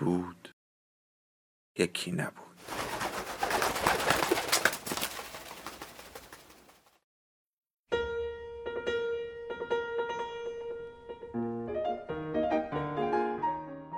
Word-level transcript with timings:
بود 0.00 0.54
یکی 1.78 2.12
نبود. 2.12 2.34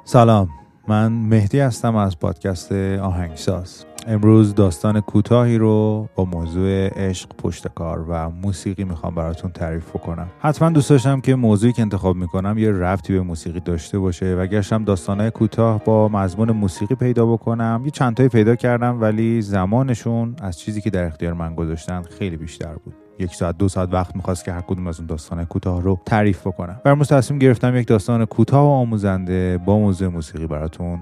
سلام 0.05 0.49
من 0.89 1.13
مهدی 1.13 1.61
هستم 1.61 1.97
از 1.97 2.19
پادکست 2.19 2.73
آهنگساز. 2.73 3.92
امروز 4.07 4.55
داستان 4.55 5.01
کوتاهی 5.01 5.59
رو 5.59 6.09
با 6.15 6.25
موضوع 6.25 6.89
عشق 6.89 7.29
پشت 7.39 7.69
کار 7.69 8.05
و 8.09 8.31
موسیقی 8.31 8.85
می‌خوام 8.85 9.15
براتون 9.15 9.51
تعریف 9.51 9.93
کنم 9.93 10.27
حتما 10.41 10.71
دوست 10.71 10.91
داشتم 10.91 11.21
که 11.21 11.35
موضوعی 11.35 11.73
که 11.73 11.83
انتخاب 11.83 12.17
می‌کنم 12.17 12.59
یه 12.59 12.71
ربطی 12.71 13.13
به 13.13 13.21
موسیقی 13.21 13.61
داشته 13.61 13.99
باشه 13.99 14.35
و 14.35 14.47
گشتم 14.47 14.85
داستانهای 14.85 15.31
کوتاه 15.31 15.85
با 15.85 16.09
مضمون 16.09 16.51
موسیقی 16.51 16.95
پیدا 16.95 17.27
بکنم. 17.27 17.83
یه 17.85 17.91
چندتایی 17.91 18.29
پیدا 18.29 18.57
کردم 18.57 19.01
ولی 19.01 19.43
زمانشون 19.43 20.37
از 20.43 20.59
چیزی 20.59 20.81
که 20.81 20.91
در 20.91 21.05
اختیار 21.05 21.33
من 21.33 21.55
گذاشتن 21.55 22.03
خیلی 22.03 22.37
بیشتر 22.37 22.75
بود. 22.75 22.95
یک 23.19 23.35
ساعت 23.35 23.59
دو 23.59 23.69
ساعت 23.69 23.89
وقت 23.93 24.17
می‌خواست 24.17 24.45
که 24.45 24.53
هر 24.53 24.61
کدوم 24.61 24.87
از 24.87 24.99
اون 24.99 25.07
داستان 25.07 25.45
کوتاه 25.45 25.83
رو 25.83 26.01
تعریف 26.07 26.47
بکنم. 26.47 26.81
برموز 26.85 27.09
تصمیم 27.09 27.39
گرفتم 27.39 27.77
یک 27.77 27.87
داستان 27.87 28.25
کوتاه 28.25 28.65
و 28.65 28.71
آموزنده 28.71 29.59
با 29.59 29.79
موضوع 29.79 30.09
موسیقی 30.09 30.47
براتون 30.47 30.99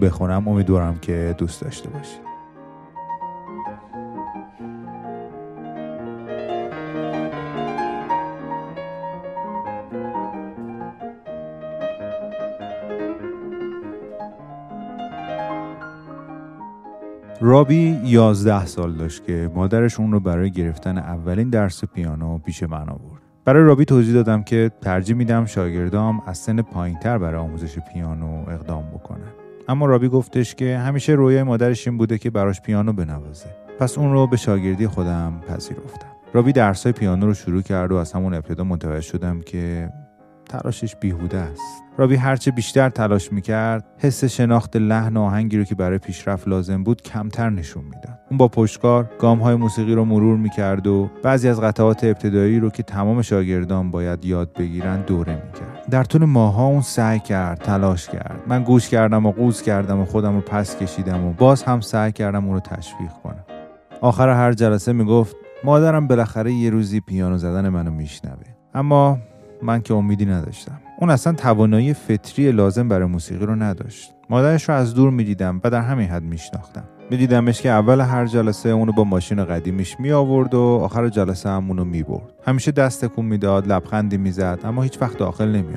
بخونم 0.00 0.48
امیدوارم 0.48 0.98
که 0.98 1.34
دوست 1.38 1.62
داشته 1.62 1.88
باشید 1.88 2.32
رابی 17.44 18.00
11 18.04 18.66
سال 18.66 18.92
داشت 18.92 19.24
که 19.24 19.50
مادرش 19.54 20.00
اون 20.00 20.12
رو 20.12 20.20
برای 20.20 20.50
گرفتن 20.50 20.98
اولین 20.98 21.50
درس 21.50 21.84
پیانو 21.84 22.38
پیش 22.38 22.62
من 22.62 22.88
آورد. 22.88 23.22
برای 23.44 23.64
رابی 23.64 23.84
توضیح 23.84 24.14
دادم 24.14 24.42
که 24.42 24.70
ترجیح 24.80 25.16
میدم 25.16 25.46
شاگردام 25.46 26.22
از 26.26 26.38
سن 26.38 26.62
پایینتر 26.62 27.18
برای 27.18 27.40
آموزش 27.40 27.78
پیانو 27.78 28.50
اقدام 28.50 28.84
بکنن. 28.94 29.41
اما 29.68 29.86
رابی 29.86 30.08
گفتش 30.08 30.54
که 30.54 30.78
همیشه 30.78 31.12
رویای 31.12 31.42
مادرش 31.42 31.88
این 31.88 31.98
بوده 31.98 32.18
که 32.18 32.30
براش 32.30 32.60
پیانو 32.60 32.92
بنوازه. 32.92 33.46
پس 33.78 33.98
اون 33.98 34.12
رو 34.12 34.26
به 34.26 34.36
شاگردی 34.36 34.86
خودم 34.86 35.40
پذیرفتم. 35.48 36.06
رابی 36.32 36.52
درسای 36.52 36.92
پیانو 36.92 37.26
رو 37.26 37.34
شروع 37.34 37.62
کرد 37.62 37.92
و 37.92 37.96
از 37.96 38.12
همون 38.12 38.34
ابتدا 38.34 38.64
متوجه 38.64 39.00
شدم 39.00 39.40
که 39.40 39.92
تلاشش 40.52 40.96
بیهوده 40.96 41.38
است. 41.38 41.82
رابی 41.98 42.16
هرچه 42.16 42.50
بیشتر 42.50 42.88
تلاش 42.88 43.32
می‌کرد 43.32 43.84
حس 43.98 44.24
شناخت 44.24 44.76
لحن 44.76 45.16
و 45.16 45.20
آهنگی 45.20 45.58
رو 45.58 45.64
که 45.64 45.74
برای 45.74 45.98
پیشرفت 45.98 46.48
لازم 46.48 46.82
بود 46.82 47.02
کمتر 47.02 47.50
نشون 47.50 47.84
می‌داد. 47.84 48.18
اون 48.30 48.38
با 48.38 48.48
پشتکار 48.48 49.10
گام 49.18 49.38
های 49.38 49.54
موسیقی 49.54 49.94
رو 49.94 50.04
مرور 50.04 50.36
می‌کرد 50.36 50.86
و 50.86 51.10
بعضی 51.22 51.48
از 51.48 51.60
قطعات 51.60 52.04
ابتدایی 52.04 52.60
رو 52.60 52.70
که 52.70 52.82
تمام 52.82 53.22
شاگردان 53.22 53.90
باید 53.90 54.24
یاد 54.24 54.52
بگیرن 54.52 55.02
دوره 55.02 55.34
می‌کرد. 55.34 55.86
در 55.90 56.04
طول 56.04 56.24
ماها 56.24 56.66
اون 56.66 56.82
سعی 56.82 57.20
کرد 57.20 57.58
تلاش 57.58 58.08
کرد. 58.08 58.42
من 58.46 58.62
گوش 58.62 58.88
کردم 58.88 59.26
و 59.26 59.32
قوز 59.32 59.62
کردم 59.62 60.00
و 60.00 60.04
خودم 60.04 60.34
رو 60.34 60.40
پس 60.40 60.76
کشیدم 60.76 61.24
و 61.24 61.32
باز 61.32 61.62
هم 61.62 61.80
سعی 61.80 62.12
کردم 62.12 62.44
اون 62.44 62.54
رو 62.54 62.60
تشویق 62.60 63.12
کنم. 63.24 63.44
آخر 64.00 64.28
هر 64.28 64.52
جلسه 64.52 64.92
می‌گفت 64.92 65.36
مادرم 65.64 66.06
بالاخره 66.06 66.52
یه 66.52 66.70
روزی 66.70 67.00
پیانو 67.00 67.38
زدن 67.38 67.68
منو 67.68 67.90
میشنوه. 67.90 68.46
اما 68.74 69.18
من 69.62 69.82
که 69.82 69.94
امیدی 69.94 70.26
نداشتم. 70.26 70.80
اون 70.98 71.10
اصلا 71.10 71.32
توانایی 71.32 71.94
فطری 71.94 72.52
لازم 72.52 72.88
برای 72.88 73.06
موسیقی 73.06 73.46
رو 73.46 73.54
نداشت. 73.54 74.14
مادرش 74.30 74.68
رو 74.68 74.74
از 74.74 74.94
دور 74.94 75.10
می‌دیدم 75.10 75.60
و 75.64 75.70
در 75.70 75.80
همین 75.80 76.08
حد 76.08 76.22
میشناختم. 76.22 76.84
میدیدمش 77.10 77.62
که 77.62 77.70
اول 77.70 78.00
هر 78.00 78.26
جلسه 78.26 78.68
اونو 78.68 78.92
با 78.92 79.04
ماشین 79.04 79.44
قدیمیش 79.44 80.00
می 80.00 80.12
آورد 80.12 80.54
و 80.54 80.60
آخر 80.60 81.08
جلسه 81.08 81.48
هم 81.48 81.68
اونو 81.68 81.84
می 81.84 82.02
برد 82.02 82.32
همیشه 82.46 82.72
دست 82.72 83.04
تکون 83.04 83.24
می‌داد 83.24 83.72
لبخندی 83.72 84.16
می‌زد 84.16 84.58
اما 84.64 84.82
هیچ 84.82 84.98
وقت 85.02 85.18
داخل 85.18 85.48
نمی 85.48 85.76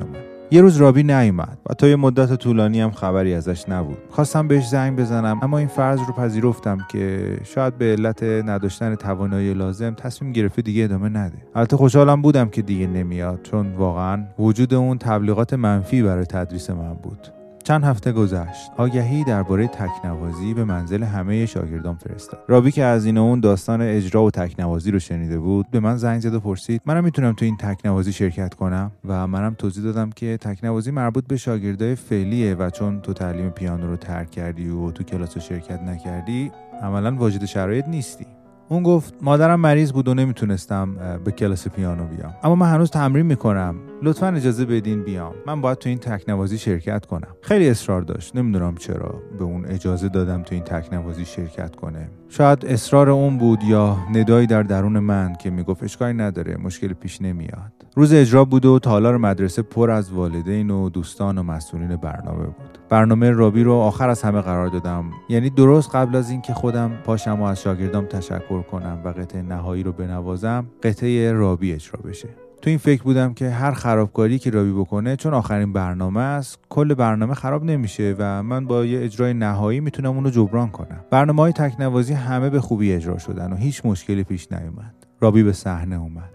یه 0.50 0.60
روز 0.60 0.76
رابی 0.76 1.02
نیومد 1.02 1.58
و 1.70 1.74
تا 1.74 1.88
یه 1.88 1.96
مدت 1.96 2.34
طولانی 2.34 2.80
هم 2.80 2.90
خبری 2.90 3.34
ازش 3.34 3.68
نبود. 3.68 3.98
خواستم 4.10 4.48
بهش 4.48 4.68
زنگ 4.68 4.98
بزنم 4.98 5.38
اما 5.42 5.58
این 5.58 5.68
فرض 5.68 6.00
رو 6.00 6.12
پذیرفتم 6.12 6.78
که 6.90 7.36
شاید 7.44 7.78
به 7.78 7.84
علت 7.84 8.22
نداشتن 8.22 8.94
توانایی 8.94 9.54
لازم 9.54 9.94
تصمیم 9.94 10.32
گرفته 10.32 10.62
دیگه 10.62 10.84
ادامه 10.84 11.08
نده. 11.08 11.38
البته 11.54 11.76
خوشحالم 11.76 12.22
بودم 12.22 12.48
که 12.48 12.62
دیگه 12.62 12.86
نمیاد 12.86 13.40
چون 13.42 13.72
واقعا 13.72 14.24
وجود 14.38 14.74
اون 14.74 14.98
تبلیغات 14.98 15.54
منفی 15.54 16.02
برای 16.02 16.24
تدریس 16.24 16.70
من 16.70 16.94
بود. 16.94 17.35
چند 17.66 17.84
هفته 17.84 18.12
گذشت. 18.12 18.70
آگهی 18.76 19.24
درباره 19.24 19.66
تکنوازی 19.68 20.54
به 20.54 20.64
منزل 20.64 21.02
همه 21.02 21.46
شاگردان 21.46 21.94
فرستاد. 21.94 22.40
رابی 22.48 22.70
که 22.70 22.84
از 22.84 23.04
این 23.06 23.18
اون 23.18 23.40
داستان 23.40 23.80
اجرا 23.80 24.24
و 24.24 24.30
تکنوازی 24.30 24.90
رو 24.90 24.98
شنیده 24.98 25.38
بود 25.38 25.66
به 25.70 25.80
من 25.80 25.96
زنگ 25.96 26.20
زد 26.20 26.34
و 26.34 26.40
پرسید 26.40 26.82
منم 26.86 27.04
می‌تونم 27.04 27.32
تو 27.32 27.44
این 27.44 27.56
تکنوازی 27.56 28.12
شرکت 28.12 28.54
کنم؟ 28.54 28.90
و 29.04 29.26
منم 29.26 29.54
توضیح 29.54 29.84
دادم 29.84 30.10
که 30.10 30.36
تکنوازی 30.36 30.90
مربوط 30.90 31.26
به 31.26 31.36
شاگردای 31.36 31.94
فعلیه 31.94 32.54
و 32.54 32.70
چون 32.70 33.00
تو 33.00 33.12
تعلیم 33.12 33.50
پیانو 33.50 33.86
رو 33.86 33.96
ترک 33.96 34.30
کردی 34.30 34.68
و 34.68 34.90
تو 34.90 35.04
کلاس 35.04 35.38
شرکت 35.38 35.82
نکردی 35.82 36.50
عملا 36.82 37.14
واجد 37.14 37.44
شرایط 37.44 37.88
نیستی. 37.88 38.26
اون 38.68 38.82
گفت 38.82 39.14
مادرم 39.22 39.60
مریض 39.60 39.92
بود 39.92 40.08
و 40.08 40.14
نمی‌تونستم 40.14 41.18
به 41.24 41.32
کلاس 41.32 41.68
پیانو 41.68 42.06
بیام. 42.06 42.34
اما 42.42 42.54
من 42.54 42.72
هنوز 42.72 42.90
تمرین 42.90 43.26
می‌کنم. 43.26 43.76
لطفا 44.02 44.28
اجازه 44.28 44.64
بدین 44.64 45.02
بیام. 45.02 45.34
من 45.46 45.60
باید 45.60 45.78
تو 45.78 45.88
این 45.88 45.98
تکنوازی 45.98 46.58
شرکت 46.58 47.06
کنم. 47.06 47.28
خیلی 47.40 47.68
اصرار 47.68 48.02
داشت. 48.02 48.36
نمی‌دونم 48.36 48.74
چرا 48.74 49.22
به 49.38 49.44
اون 49.44 49.66
اجازه 49.66 50.08
دادم 50.08 50.42
تو 50.42 50.54
این 50.54 50.64
تکنوازی 50.64 51.24
شرکت 51.24 51.76
کنه. 51.76 52.10
شاید 52.28 52.66
اصرار 52.66 53.10
اون 53.10 53.38
بود 53.38 53.62
یا 53.64 53.96
ندایی 54.14 54.46
در 54.46 54.62
درون 54.62 54.98
من 54.98 55.34
که 55.34 55.50
می‌گفت 55.50 55.82
اشکالی 55.82 56.18
نداره 56.18 56.56
مشکل 56.56 56.92
پیش 56.92 57.22
نمیاد. 57.22 57.72
روز 57.96 58.12
اجرا 58.12 58.44
بود 58.44 58.64
و 58.64 58.78
تالار 58.78 59.16
مدرسه 59.16 59.62
پر 59.62 59.90
از 59.90 60.12
والدین 60.12 60.70
و 60.70 60.88
دوستان 60.88 61.38
و 61.38 61.42
مسئولین 61.42 61.96
برنامه 61.96 62.44
بود. 62.44 62.78
برنامه 62.88 63.30
رابی 63.30 63.62
رو 63.62 63.72
آخر 63.72 64.08
از 64.08 64.22
همه 64.22 64.40
قرار 64.40 64.68
دادم. 64.68 65.04
یعنی 65.28 65.50
درست 65.50 65.94
قبل 65.94 66.16
از 66.16 66.30
اینکه 66.30 66.54
خودم 66.54 66.92
پاشم 67.04 67.40
و 67.40 67.44
از 67.44 67.62
شاگردام 67.62 68.06
تشکر 68.06 68.62
کنم 68.62 69.00
و 69.04 69.08
قطعه 69.08 69.42
نهایی 69.42 69.82
رو 69.82 69.92
بنوازم 69.92 70.66
قطعه 70.82 71.32
رابی 71.32 71.72
اجرا 71.72 72.00
بشه. 72.04 72.28
تو 72.62 72.70
این 72.70 72.78
فکر 72.78 73.02
بودم 73.02 73.34
که 73.34 73.50
هر 73.50 73.72
خرابکاری 73.72 74.38
که 74.38 74.50
رابی 74.50 74.72
بکنه 74.72 75.16
چون 75.16 75.34
آخرین 75.34 75.72
برنامه 75.72 76.20
است 76.20 76.58
کل 76.68 76.94
برنامه 76.94 77.34
خراب 77.34 77.64
نمیشه 77.64 78.14
و 78.18 78.42
من 78.42 78.66
با 78.66 78.84
یه 78.84 79.04
اجرای 79.04 79.34
نهایی 79.34 79.80
می‌تونم 79.80 80.14
اونو 80.14 80.30
جبران 80.30 80.68
کنم. 80.68 81.04
برنامه 81.10 81.42
های 81.42 81.52
تکنوازی 81.52 82.12
همه 82.12 82.50
به 82.50 82.60
خوبی 82.60 82.92
اجرا 82.92 83.18
شدن 83.18 83.52
و 83.52 83.56
هیچ 83.56 83.86
مشکلی 83.86 84.24
پیش 84.24 84.52
نیومد. 84.52 84.94
رابی 85.20 85.42
به 85.42 85.52
صحنه 85.52 85.96
اومد. 85.96 86.30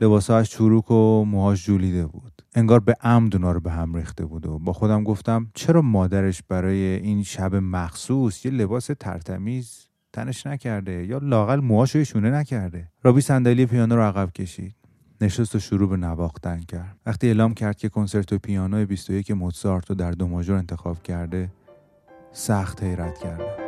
لباسهاش 0.00 0.50
چروک 0.50 0.90
و 0.90 1.24
موهاش 1.24 1.64
جولیده 1.64 2.06
بود. 2.06 2.42
انگار 2.54 2.80
به 2.80 2.94
عمد 3.00 3.36
اونا 3.36 3.52
رو 3.52 3.60
به 3.60 3.70
هم 3.70 3.94
ریخته 3.94 4.24
بود 4.24 4.46
و 4.46 4.58
با 4.58 4.72
خودم 4.72 5.04
گفتم 5.04 5.50
چرا 5.54 5.82
مادرش 5.82 6.42
برای 6.48 6.76
این 6.76 7.22
شب 7.22 7.54
مخصوص 7.54 8.44
یه 8.44 8.52
لباس 8.52 8.90
ترتمیز 9.00 9.88
تنش 10.12 10.46
نکرده 10.46 11.06
یا 11.06 11.18
لاقل 11.18 11.60
موهاشو 11.60 12.04
شونه 12.04 12.30
نکرده؟ 12.30 12.88
رابی 13.02 13.20
صندلی 13.20 13.66
پیانو 13.66 13.96
رو 13.96 14.02
عقب 14.02 14.32
کشید. 14.32 14.74
نشست 15.20 15.54
و 15.54 15.58
شروع 15.58 15.88
به 15.88 15.96
نواختن 15.96 16.60
کرد. 16.60 16.96
وقتی 17.06 17.26
اعلام 17.26 17.54
کرد 17.54 17.76
که 17.76 17.88
کنسرت 17.88 18.34
پیانو 18.34 18.86
21 18.86 19.30
موزارت 19.30 19.90
رو 19.90 19.94
در 19.94 20.10
دو 20.10 20.28
ماژور 20.28 20.56
انتخاب 20.56 21.02
کرده 21.02 21.50
سخت 22.32 22.82
حیرت 22.82 23.18
کردم. 23.18 23.64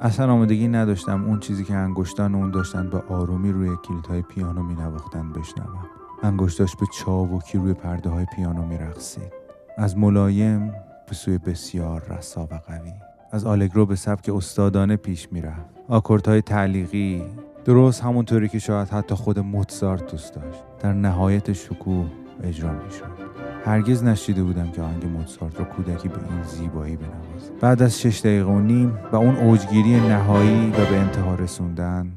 اصلا 0.00 0.32
آمادگی 0.32 0.68
نداشتم 0.68 1.24
اون 1.24 1.40
چیزی 1.40 1.64
که 1.64 1.74
انگشتان 1.74 2.34
اون 2.34 2.50
داشتن 2.50 2.90
به 2.90 2.98
آرومی 2.98 3.52
روی 3.52 3.76
کلیدهای 3.84 4.22
پیانو 4.22 4.62
می 4.62 4.74
نواختن 4.74 5.32
بشنوم. 5.32 5.86
انگشتاش 6.22 6.76
به 6.76 6.86
چاوکی 6.98 7.58
روی 7.58 7.74
پرده 7.74 8.10
های 8.10 8.26
پیانو 8.36 8.66
می 8.66 8.78
رخصید. 8.78 9.45
از 9.78 9.98
ملایم 9.98 10.72
به 11.08 11.14
سوی 11.14 11.38
بسیار 11.38 12.02
رسا 12.10 12.42
و 12.42 12.54
قوی. 12.54 12.92
از 13.32 13.44
آلگرو 13.44 13.86
به 13.86 13.96
سبک 13.96 14.28
استادانه 14.28 14.96
پیش 14.96 15.32
می‌رفت. 15.32 15.66
آکوردهای 15.88 16.42
تعلیقی 16.42 17.22
درست 17.64 18.02
همونطوری 18.02 18.48
که 18.48 18.58
شاید 18.58 18.88
حتی 18.88 19.14
خود 19.14 19.38
موتزارت 19.38 20.10
دوست 20.10 20.34
داشت. 20.34 20.62
در 20.80 20.92
نهایت 20.92 21.52
شکوه 21.52 22.06
اجرا 22.42 22.72
می‌شد. 22.72 23.26
هرگز 23.64 24.04
نشیده 24.04 24.42
بودم 24.42 24.70
که 24.70 24.82
آهنگ 24.82 25.04
موتسارت 25.04 25.58
را 25.58 25.64
کودکی 25.64 26.08
به 26.08 26.14
این 26.14 26.42
زیبایی 26.42 26.96
بنوازه 26.96 27.52
بعد 27.60 27.82
از 27.82 28.00
شش 28.00 28.20
دقیقه 28.20 28.50
و 28.50 28.60
نیم 28.60 28.98
و 29.12 29.16
اون 29.16 29.36
اوجگیری 29.36 30.00
نهایی 30.00 30.70
و 30.70 30.90
به 30.90 30.96
انتها 30.98 31.34
رسوندن 31.34 32.12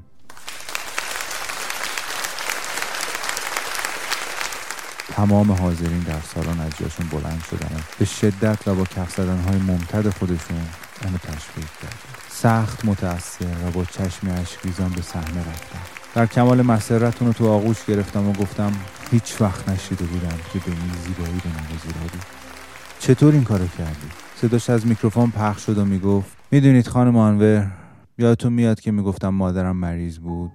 تمام 5.16 5.52
حاضرین 5.52 6.00
در 6.00 6.22
سالن 6.22 6.60
از 6.60 6.72
جاشون 6.78 7.08
بلند 7.08 7.44
شدن. 7.50 7.82
به 8.00 8.06
شدت 8.06 8.68
و 8.68 8.76
با 8.76 8.84
کف 8.84 9.16
زدنهای 9.16 9.58
ممتد 9.58 10.10
خودشون 10.10 10.58
اونو 11.04 11.18
تشویق 11.18 11.70
کردن. 11.82 12.20
سخت 12.30 12.86
متأثر 12.86 13.46
و 13.68 13.72
با 13.72 13.86
چشم 13.86 14.28
اشکریزان 14.42 14.90
به 14.90 15.02
صحنه 15.02 15.40
رفتم 15.40 15.80
در 16.16 16.26
کمال 16.26 16.62
مسرت 16.62 17.22
رو 17.22 17.34
تو 17.34 17.48
آغوش 17.48 17.86
گرفتم 17.86 18.30
و 18.30 18.34
گفتم 18.34 18.72
هیچ 19.12 19.42
وقت 19.42 19.70
نشیده 19.70 20.06
بودم 20.06 20.38
که 20.54 20.60
به 20.60 20.72
این 20.72 20.92
زیبایی 21.06 21.42
بنوازی 21.46 22.20
چطور 23.00 23.34
این 23.34 23.44
کارو 23.44 23.68
کردی؟ 23.68 24.08
صداش 24.36 24.70
از 24.70 24.88
میکروفون 24.88 25.32
پخش 25.32 25.66
شد 25.66 25.78
و 25.78 25.86
می‌گفت 25.86 26.38
می‌دونید 26.52 26.88
خانم 26.88 27.18
آنور 27.18 27.68
یادتون 28.18 28.54
میاد 28.54 28.80
که 28.80 28.92
می‌گفتم 28.92 29.30
مادرم 29.30 29.78
مریض 29.78 30.20
بود. 30.20 30.52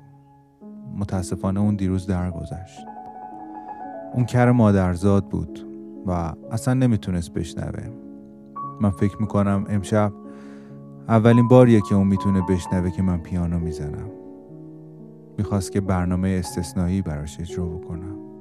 متاسفانه 0.99 1.61
اون 1.61 1.77
دیروز 1.77 2.07
درگذشت. 2.07 2.94
اون 4.15 4.25
کر 4.25 4.51
مادرزاد 4.51 5.29
بود 5.29 5.67
و 6.07 6.33
اصلا 6.51 6.75
نمی‌تونست 6.75 7.33
بشنوه. 7.33 7.91
من 8.81 8.91
فکر 8.91 9.17
می‌کنم 9.21 9.67
امشب 9.69 10.13
اولین 11.09 11.49
باریه 11.49 11.81
که 11.81 11.95
اون 11.95 12.07
می‌تونه 12.07 12.43
بشنوه 12.49 12.91
که 12.91 13.03
من 13.03 13.19
پیانو 13.19 13.59
می‌زنم. 13.59 14.11
می‌خواست 15.39 15.73
که 15.73 15.81
برنامه 15.81 16.29
استثنایی 16.29 17.03
براش 17.03 17.41
اجرا 17.41 17.65
بکنم. 17.65 18.34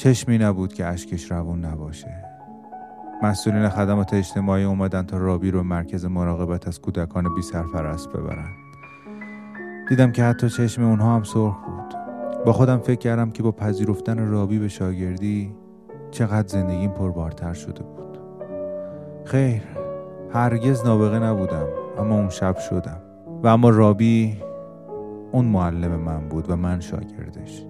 چشمی 0.00 0.38
نبود 0.38 0.72
که 0.72 0.86
اشکش 0.86 1.30
روون 1.30 1.64
نباشه. 1.64 2.24
مسئولین 3.22 3.68
خدمات 3.68 4.14
اجتماعی 4.14 4.64
اومدن 4.64 5.02
تا 5.02 5.18
رابی 5.18 5.50
رو 5.50 5.62
مرکز 5.62 6.04
مراقبت 6.04 6.68
از 6.68 6.80
کودکان 6.80 7.34
بی 7.34 7.42
سرپرست 7.42 8.08
ببرن. 8.08 8.48
دیدم 9.88 10.12
که 10.12 10.24
حتی 10.24 10.48
چشم 10.48 10.84
اونها 10.84 11.16
هم 11.16 11.22
سرخ 11.22 11.56
بود. 11.66 11.94
با 12.46 12.52
خودم 12.52 12.78
فکر 12.78 12.98
کردم 12.98 13.30
که 13.30 13.42
با 13.42 13.52
پذیرفتن 13.52 14.26
رابی 14.26 14.58
به 14.58 14.68
شاگردی 14.68 15.54
چقدر 16.10 16.48
زندگیم 16.48 16.90
پربارتر 16.90 17.52
شده 17.52 17.82
بود. 17.82 18.18
خیر 19.24 19.62
هرگز 20.32 20.84
نابغه 20.84 21.18
نبودم 21.18 21.66
اما 21.98 22.14
اون 22.14 22.28
شب 22.28 22.58
شدم. 22.58 23.00
و 23.42 23.46
اما 23.48 23.70
رابی 23.70 24.42
اون 25.32 25.44
معلم 25.44 25.96
من 25.96 26.28
بود 26.28 26.50
و 26.50 26.56
من 26.56 26.80
شاگردش. 26.80 27.69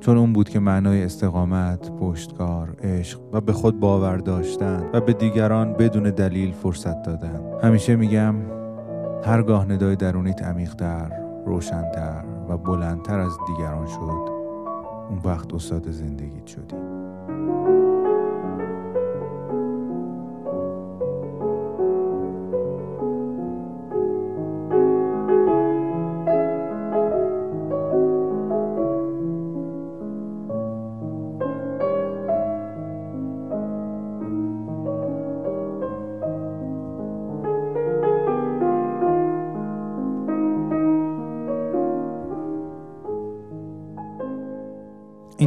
چون 0.00 0.18
اون 0.18 0.32
بود 0.32 0.48
که 0.48 0.60
معنای 0.60 1.04
استقامت، 1.04 1.90
پشتکار، 1.90 2.76
عشق 2.82 3.20
و 3.32 3.40
به 3.40 3.52
خود 3.52 3.80
باور 3.80 4.16
داشتن 4.16 4.90
و 4.92 5.00
به 5.00 5.12
دیگران 5.12 5.72
بدون 5.72 6.02
دلیل 6.02 6.52
فرصت 6.52 7.02
دادن. 7.02 7.40
همیشه 7.62 7.96
میگم 7.96 8.34
هرگاه 9.24 9.64
ندای 9.64 9.96
درونیت 9.96 10.42
عمیقتر، 10.42 11.10
روشنتر 11.46 12.24
و 12.48 12.56
بلندتر 12.56 13.18
از 13.18 13.32
دیگران 13.46 13.86
شد 13.86 14.40
اون 15.10 15.18
وقت 15.24 15.54
استاد 15.54 15.90
زندگیت 15.90 16.46
شدی. 16.46 16.76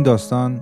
این 0.03 0.11
داستان 0.11 0.61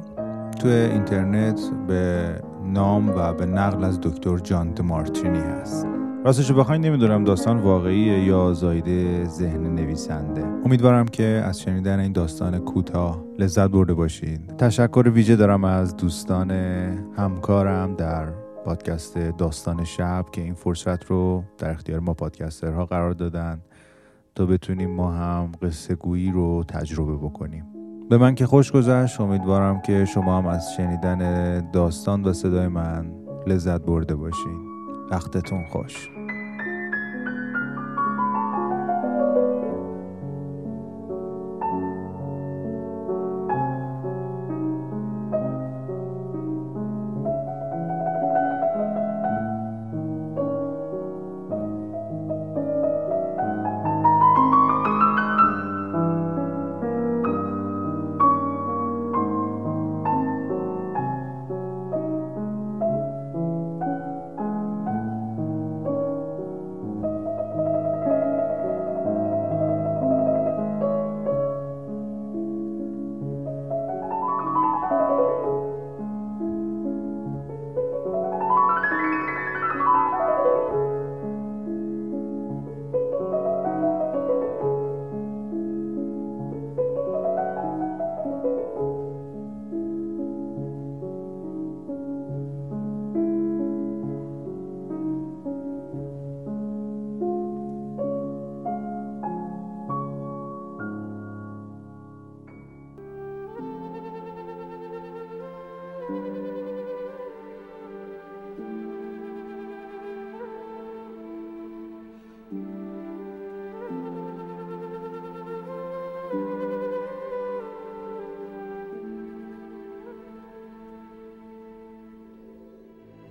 توی 0.59 0.71
اینترنت 0.71 1.61
به 1.87 2.35
نام 2.65 3.09
و 3.09 3.33
به 3.33 3.45
نقل 3.45 3.83
از 3.83 4.01
دکتر 4.01 4.37
جان 4.37 4.73
مارتینی 4.83 5.39
هست. 5.39 5.87
راستش 6.25 6.51
بخواین 6.51 6.85
نمی‌دونم 6.85 7.23
داستان 7.23 7.59
واقعی 7.59 7.95
یا 7.97 8.53
زایده 8.53 9.25
ذهن 9.25 9.75
نویسنده. 9.75 10.43
امیدوارم 10.65 11.07
که 11.07 11.23
از 11.23 11.61
شنیدن 11.61 11.99
این 11.99 12.11
داستان 12.11 12.59
کوتاه 12.59 13.23
لذت 13.39 13.69
برده 13.69 13.93
باشید 13.93 14.57
تشکر 14.57 15.09
ویژه 15.09 15.35
دارم 15.35 15.63
از 15.63 15.97
دوستان 15.97 16.51
همکارم 17.17 17.95
در 17.95 18.25
پادکست 18.65 19.17
داستان 19.17 19.83
شب 19.83 20.25
که 20.31 20.41
این 20.41 20.53
فرصت 20.53 21.05
رو 21.05 21.43
در 21.57 21.71
اختیار 21.71 21.99
ما 21.99 22.13
پادکسترها 22.13 22.85
قرار 22.85 23.11
دادن 23.11 23.61
تا 24.35 24.45
بتونیم 24.45 24.91
ما 24.91 25.11
هم 25.11 25.51
قصه 25.61 25.95
گویی 25.95 26.31
رو 26.31 26.63
تجربه 26.67 27.15
بکنیم. 27.15 27.70
به 28.11 28.17
من 28.17 28.35
که 28.35 28.45
خوش 28.45 28.71
گذشت. 28.71 29.21
امیدوارم 29.21 29.81
که 29.81 30.05
شما 30.05 30.37
هم 30.37 30.47
از 30.47 30.73
شنیدن 30.73 31.71
داستان 31.71 32.23
و 32.23 32.33
صدای 32.33 32.67
من 32.67 33.11
لذت 33.47 33.81
برده 33.81 34.15
باشین. 34.15 34.59
وقتتون 35.11 35.65
خوش. 35.65 36.09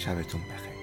شبتون 0.00 0.40
بخیر. 0.40 0.79